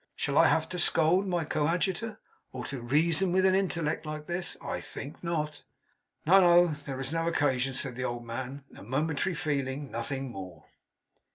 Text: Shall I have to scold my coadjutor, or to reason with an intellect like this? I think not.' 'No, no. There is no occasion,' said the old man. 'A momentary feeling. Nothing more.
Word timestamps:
Shall 0.15 0.35
I 0.35 0.47
have 0.47 0.67
to 0.69 0.79
scold 0.79 1.27
my 1.27 1.45
coadjutor, 1.45 2.17
or 2.51 2.65
to 2.65 2.81
reason 2.81 3.31
with 3.31 3.45
an 3.45 3.53
intellect 3.53 4.03
like 4.03 4.25
this? 4.25 4.57
I 4.59 4.81
think 4.81 5.23
not.' 5.23 5.61
'No, 6.25 6.39
no. 6.39 6.67
There 6.69 6.99
is 6.99 7.13
no 7.13 7.27
occasion,' 7.27 7.75
said 7.75 7.95
the 7.95 8.03
old 8.05 8.25
man. 8.25 8.63
'A 8.75 8.81
momentary 8.81 9.35
feeling. 9.35 9.91
Nothing 9.91 10.31
more. 10.31 10.63